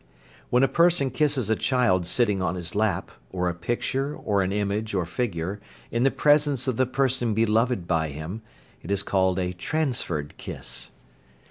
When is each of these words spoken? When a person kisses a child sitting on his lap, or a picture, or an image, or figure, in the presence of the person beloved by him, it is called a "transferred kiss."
When 0.49 0.63
a 0.63 0.67
person 0.67 1.11
kisses 1.11 1.51
a 1.51 1.55
child 1.55 2.07
sitting 2.07 2.41
on 2.41 2.55
his 2.55 2.73
lap, 2.73 3.11
or 3.29 3.47
a 3.47 3.53
picture, 3.53 4.15
or 4.15 4.41
an 4.41 4.51
image, 4.51 4.95
or 4.95 5.05
figure, 5.05 5.61
in 5.91 6.01
the 6.01 6.09
presence 6.09 6.67
of 6.67 6.75
the 6.75 6.87
person 6.87 7.35
beloved 7.35 7.87
by 7.87 8.07
him, 8.07 8.41
it 8.81 8.89
is 8.89 9.03
called 9.03 9.37
a 9.37 9.53
"transferred 9.53 10.37
kiss." 10.39 10.89